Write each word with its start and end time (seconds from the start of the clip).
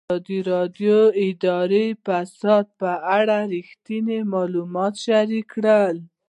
ازادي 0.15 0.39
راډیو 0.51 0.97
د 1.15 1.17
اداري 1.27 1.87
فساد 2.05 2.65
په 2.79 2.91
اړه 3.17 3.37
رښتیني 3.53 4.19
معلومات 4.33 4.93
شریک 5.05 5.45
کړي. 5.53 5.97